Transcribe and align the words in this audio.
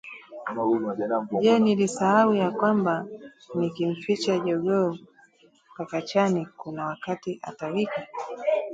Je 1.43 1.53
nilisahau 1.61 2.33
ya 2.41 2.49
kwamba, 2.51 3.05
nikimficha 3.57 4.39
jogoo 4.39 4.97
pakachani 5.75 6.45
kuna 6.57 6.85
wakati 6.85 7.39
atawika 7.41 8.07